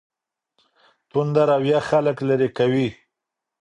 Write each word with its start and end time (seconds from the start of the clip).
تنده 1.09 1.43
رویه 1.49 1.79
خلګ 1.87 2.17
لیرې 2.27 2.49
کوي. 2.57 2.87